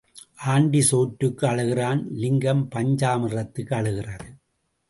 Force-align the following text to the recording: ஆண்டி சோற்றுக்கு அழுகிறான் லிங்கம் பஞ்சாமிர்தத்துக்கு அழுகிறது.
ஆண்டி 0.53 0.79
சோற்றுக்கு 0.81 1.45
அழுகிறான் 1.47 2.01
லிங்கம் 2.13 2.67
பஞ்சாமிர்தத்துக்கு 2.75 3.73
அழுகிறது. 3.73 4.29